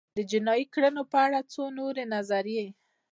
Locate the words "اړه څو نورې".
1.25-2.03